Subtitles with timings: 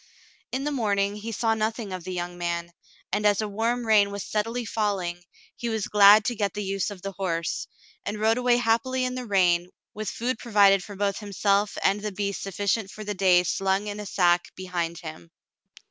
[0.51, 2.73] In the morning he saw nothing of the young man,
[3.13, 5.21] and as a warm rain was steadily falling,
[5.55, 7.67] he was glad to get the use of the horse,
[8.03, 12.11] and rode away happily in the rain, mth food provided for both himself and the
[12.11, 15.29] beast sufficient for the day slung in a sack behind him.